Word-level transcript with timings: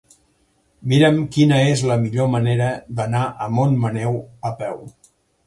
Mira'm 0.93 1.19
quina 1.35 1.59
és 1.73 1.83
la 1.89 1.97
millor 2.05 2.31
manera 2.37 2.71
d'anar 3.01 3.23
a 3.29 3.51
Montmaneu 3.59 4.19
a 4.53 4.55
peu. 4.65 4.83